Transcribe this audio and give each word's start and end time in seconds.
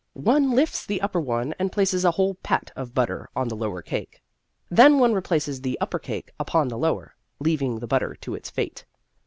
One 0.15 0.49
lifts 0.49 0.83
the 0.83 0.99
upper 0.99 1.21
one 1.21 1.53
and 1.59 1.71
places 1.71 2.03
a 2.03 2.09
whole 2.09 2.33
pat 2.41 2.71
of 2.75 2.95
butter 2.95 3.29
on 3.35 3.49
the 3.49 3.55
lower 3.55 3.83
cake. 3.83 4.19
Then 4.67 4.97
one 4.97 5.13
replaces 5.13 5.61
the 5.61 5.77
upper 5.79 5.99
cake 5.99 6.31
upon 6.39 6.69
the 6.69 6.77
lower, 6.79 7.13
leaving 7.37 7.77
the 7.77 7.85
butter 7.87 8.15
to 8.21 8.33
its 8.33 8.49
fate. 8.49 8.83